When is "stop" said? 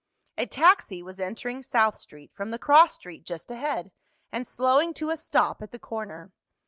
5.15-5.61